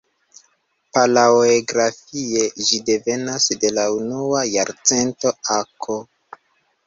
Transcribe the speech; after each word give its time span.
Palaoegrafie 0.97 2.47
ĝi 2.69 2.79
devenas 2.87 3.45
de 3.65 3.71
la 3.75 3.85
unua 3.97 4.41
jarcento 4.53 5.35
a.K. 5.57 5.99